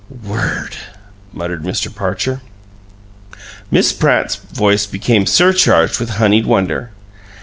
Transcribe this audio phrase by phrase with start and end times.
[0.09, 0.77] "WORD!"
[1.31, 1.93] muttered Mr.
[1.95, 2.41] Parcher.
[3.69, 6.89] Miss Pratt's voice became surcharged with honeyed wonder.